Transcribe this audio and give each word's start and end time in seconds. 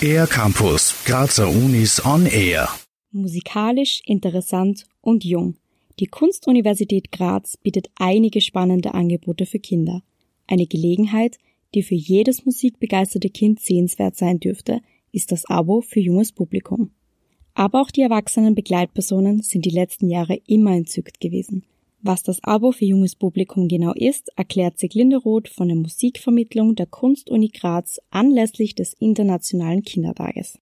Air 0.00 0.26
Campus, 0.26 0.94
Grazer 1.04 1.48
Unis 1.48 2.04
on 2.04 2.26
Air. 2.26 2.68
Musikalisch, 3.10 4.02
interessant 4.04 4.84
und 5.00 5.24
jung. 5.24 5.56
Die 5.98 6.06
Kunstuniversität 6.06 7.12
Graz 7.12 7.56
bietet 7.56 7.88
einige 7.96 8.40
spannende 8.40 8.94
Angebote 8.94 9.46
für 9.46 9.58
Kinder. 9.58 10.02
Eine 10.46 10.66
Gelegenheit, 10.66 11.38
die 11.74 11.82
für 11.82 11.94
jedes 11.94 12.44
musikbegeisterte 12.44 13.30
Kind 13.30 13.60
sehenswert 13.60 14.16
sein 14.16 14.40
dürfte, 14.40 14.80
ist 15.12 15.32
das 15.32 15.44
Abo 15.46 15.80
für 15.80 16.00
junges 16.00 16.32
Publikum. 16.32 16.90
Aber 17.54 17.80
auch 17.80 17.90
die 17.90 18.02
erwachsenen 18.02 18.54
Begleitpersonen 18.54 19.42
sind 19.42 19.64
die 19.64 19.70
letzten 19.70 20.08
Jahre 20.08 20.40
immer 20.46 20.72
entzückt 20.72 21.20
gewesen. 21.20 21.64
Was 22.08 22.22
das 22.22 22.38
Abo 22.44 22.70
für 22.70 22.84
junges 22.84 23.16
Publikum 23.16 23.66
genau 23.66 23.92
ist, 23.92 24.30
erklärt 24.36 24.78
Siglinde 24.78 25.16
Roth 25.16 25.48
von 25.48 25.66
der 25.66 25.76
Musikvermittlung 25.76 26.76
der 26.76 26.86
Kunstuni 26.86 27.48
Graz 27.48 27.98
anlässlich 28.10 28.76
des 28.76 28.92
Internationalen 28.92 29.82
Kindertages. 29.82 30.56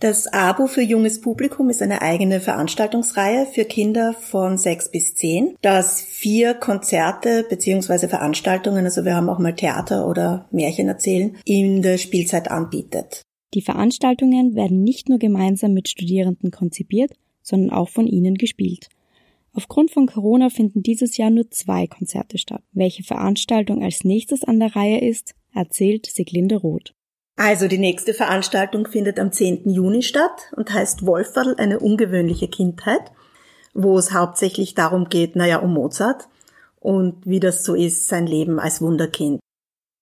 Das 0.00 0.26
Abo 0.26 0.66
für 0.66 0.82
junges 0.82 1.22
Publikum 1.22 1.70
ist 1.70 1.80
eine 1.80 2.02
eigene 2.02 2.40
Veranstaltungsreihe 2.40 3.46
für 3.46 3.64
Kinder 3.64 4.12
von 4.12 4.58
sechs 4.58 4.90
bis 4.90 5.14
zehn, 5.14 5.56
das 5.62 6.02
vier 6.02 6.52
Konzerte 6.52 7.46
beziehungsweise 7.48 8.10
Veranstaltungen, 8.10 8.84
also 8.84 9.06
wir 9.06 9.16
haben 9.16 9.30
auch 9.30 9.38
mal 9.38 9.54
Theater 9.54 10.06
oder 10.06 10.50
Märchen 10.50 10.88
erzählen, 10.88 11.34
in 11.46 11.80
der 11.80 11.96
Spielzeit 11.96 12.50
anbietet. 12.50 13.22
Die 13.54 13.62
Veranstaltungen 13.62 14.54
werden 14.54 14.84
nicht 14.84 15.08
nur 15.08 15.18
gemeinsam 15.18 15.72
mit 15.72 15.88
Studierenden 15.88 16.50
konzipiert, 16.50 17.12
sondern 17.40 17.70
auch 17.70 17.88
von 17.88 18.06
ihnen 18.06 18.34
gespielt. 18.34 18.90
Aufgrund 19.58 19.90
von 19.90 20.06
Corona 20.06 20.50
finden 20.50 20.84
dieses 20.84 21.16
Jahr 21.16 21.30
nur 21.30 21.50
zwei 21.50 21.88
Konzerte 21.88 22.38
statt. 22.38 22.62
Welche 22.70 23.02
Veranstaltung 23.02 23.82
als 23.82 24.04
nächstes 24.04 24.44
an 24.44 24.60
der 24.60 24.76
Reihe 24.76 25.00
ist, 25.00 25.34
erzählt 25.52 26.06
Siglinde 26.06 26.54
Roth. 26.54 26.94
Also 27.34 27.66
die 27.66 27.78
nächste 27.78 28.14
Veranstaltung 28.14 28.86
findet 28.86 29.18
am 29.18 29.32
10. 29.32 29.68
Juni 29.68 30.02
statt 30.02 30.52
und 30.54 30.72
heißt 30.72 31.04
Wolferl 31.04 31.56
eine 31.58 31.80
ungewöhnliche 31.80 32.46
Kindheit, 32.46 33.10
wo 33.74 33.98
es 33.98 34.12
hauptsächlich 34.12 34.76
darum 34.76 35.08
geht, 35.08 35.34
naja, 35.34 35.58
um 35.58 35.74
Mozart 35.74 36.28
und 36.78 37.26
wie 37.26 37.40
das 37.40 37.64
so 37.64 37.74
ist, 37.74 38.06
sein 38.06 38.28
Leben 38.28 38.60
als 38.60 38.80
Wunderkind. 38.80 39.40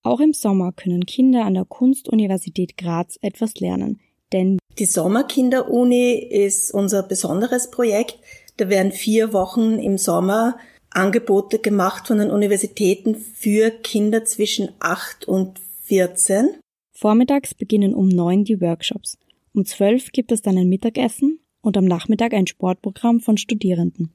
Auch 0.03 0.21
im 0.21 0.34
Sommer 0.34 0.73
können 0.73 1.07
Kinder 1.07 1.47
an 1.47 1.55
der 1.55 1.65
Kunstuniversität 1.65 2.77
Graz 2.77 3.17
etwas 3.23 3.55
lernen, 3.55 4.01
denn 4.34 4.59
die 4.79 4.84
Sommerkinderuni 4.84 6.12
ist 6.12 6.75
unser 6.75 7.03
besonderes 7.03 7.71
Projekt. 7.71 8.19
Da 8.57 8.69
werden 8.69 8.93
vier 8.93 9.33
Wochen 9.33 9.79
im 9.79 9.99
Sommer 9.99 10.57
Angebote 10.91 11.59
gemacht 11.59 12.07
von 12.07 12.19
den 12.19 12.31
Universitäten 12.31 13.15
für 13.15 13.71
Kinder 13.71 14.25
zwischen 14.25 14.71
8 14.79 15.29
und 15.29 15.59
14. 15.85 16.49
Vormittags 16.93 17.55
beginnen 17.55 17.95
um 17.95 18.09
neun 18.09 18.45
die 18.45 18.61
Workshops. 18.61 19.19
Um 19.53 19.67
zwölf 19.67 20.11
gibt 20.12 20.33
es 20.33 20.41
dann 20.41 20.57
ein 20.57 20.69
Mittagessen 20.69 21.41
und 21.61 21.77
am 21.77 21.84
Nachmittag 21.84 22.33
ein 22.33 22.47
Sportprogramm 22.47 23.21
von 23.21 23.37
Studierenden. 23.37 24.11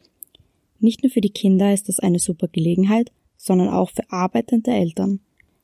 Nicht 0.79 1.03
nur 1.03 1.11
für 1.11 1.21
die 1.21 1.29
Kinder 1.29 1.71
ist 1.73 1.87
das 1.89 1.99
eine 1.99 2.17
super 2.17 2.47
Gelegenheit, 2.47 3.11
sondern 3.37 3.69
auch 3.69 3.91
für 3.91 4.11
arbeitende 4.11 4.71
Eltern. 4.71 5.19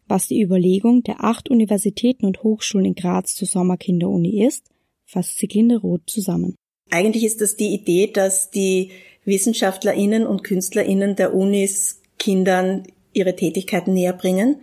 Was 0.07 0.27
die 0.27 0.41
Überlegung 0.41 1.01
der 1.03 1.23
acht 1.23 1.49
Universitäten 1.49 2.25
und 2.25 2.43
Hochschulen 2.43 2.85
in 2.85 2.95
Graz 2.95 3.33
zur 3.33 3.47
Sommerkinderuni 3.47 4.45
ist, 4.45 4.69
fasst 5.05 5.37
Siglinde 5.37 5.77
Roth 5.77 6.07
zusammen. 6.07 6.55
Eigentlich 6.89 7.25
ist 7.25 7.41
das 7.41 7.55
die 7.55 7.73
Idee, 7.73 8.07
dass 8.07 8.49
die 8.49 8.91
WissenschaftlerInnen 9.25 10.25
und 10.25 10.43
KünstlerInnen 10.43 11.15
der 11.15 11.33
Unis 11.33 12.01
Kindern 12.17 12.83
ihre 13.13 13.35
Tätigkeiten 13.35 13.93
näher 13.93 14.13
bringen. 14.13 14.61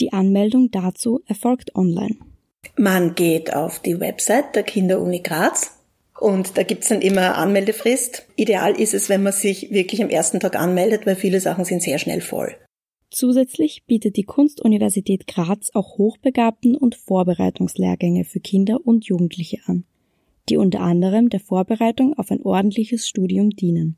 Die 0.00 0.12
Anmeldung 0.12 0.70
dazu 0.70 1.22
erfolgt 1.26 1.74
online. 1.74 2.16
Man 2.76 3.14
geht 3.14 3.54
auf 3.54 3.80
die 3.80 4.00
Website 4.00 4.54
der 4.54 4.62
Kinderuni 4.62 5.20
Graz 5.20 5.78
und 6.18 6.56
da 6.56 6.62
gibt's 6.62 6.88
dann 6.88 7.02
immer 7.02 7.36
Anmeldefrist. 7.36 8.26
Ideal 8.36 8.78
ist 8.78 8.94
es, 8.94 9.08
wenn 9.08 9.22
man 9.22 9.32
sich 9.32 9.70
wirklich 9.70 10.02
am 10.02 10.10
ersten 10.10 10.40
Tag 10.40 10.56
anmeldet, 10.56 11.06
weil 11.06 11.16
viele 11.16 11.40
Sachen 11.40 11.64
sind 11.64 11.82
sehr 11.82 11.98
schnell 11.98 12.20
voll. 12.20 12.56
Zusätzlich 13.10 13.84
bietet 13.86 14.16
die 14.16 14.24
Kunstuniversität 14.24 15.28
Graz 15.28 15.70
auch 15.74 15.98
Hochbegabten 15.98 16.76
und 16.76 16.96
Vorbereitungslehrgänge 16.96 18.24
für 18.24 18.40
Kinder 18.40 18.80
und 18.84 19.04
Jugendliche 19.04 19.58
an, 19.66 19.84
die 20.48 20.56
unter 20.56 20.80
anderem 20.80 21.28
der 21.30 21.40
Vorbereitung 21.40 22.14
auf 22.18 22.30
ein 22.30 22.42
ordentliches 22.42 23.08
Studium 23.08 23.50
dienen. 23.50 23.96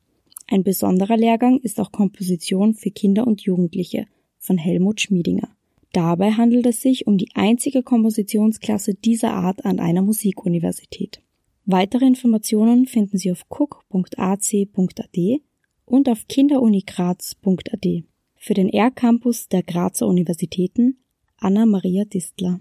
Ein 0.48 0.62
besonderer 0.62 1.16
Lehrgang 1.16 1.58
ist 1.58 1.80
auch 1.80 1.90
Komposition 1.90 2.74
für 2.74 2.90
Kinder 2.90 3.26
und 3.26 3.42
Jugendliche 3.42 4.06
von 4.38 4.58
Helmut 4.58 5.00
Schmiedinger. 5.00 5.48
Dabei 5.92 6.32
handelt 6.32 6.66
es 6.66 6.80
sich 6.80 7.06
um 7.06 7.18
die 7.18 7.30
einzige 7.34 7.82
Kompositionsklasse 7.82 8.94
dieser 8.94 9.32
Art 9.32 9.64
an 9.64 9.80
einer 9.80 10.02
Musikuniversität. 10.02 11.20
Weitere 11.64 12.06
Informationen 12.06 12.86
finden 12.86 13.18
Sie 13.18 13.32
auf 13.32 13.44
cook.ac.at 13.48 15.18
und 15.84 16.08
auf 16.08 16.28
kinderunigraz.at. 16.28 17.86
Für 18.36 18.54
den 18.54 18.68
R-Campus 18.68 19.48
der 19.48 19.62
Grazer 19.62 20.06
Universitäten 20.06 20.98
Anna-Maria 21.38 22.04
Distler. 22.04 22.60